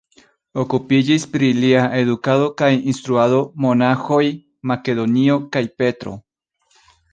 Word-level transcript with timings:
Okupiĝis 0.61 1.27
pri 1.33 1.49
lia 1.57 1.83
edukado 1.97 2.47
kaj 2.63 2.71
instruado 2.93 3.43
monaĥoj 3.67 4.25
Makedonio 4.73 5.39
kaj 5.57 5.65
Petro. 5.83 6.19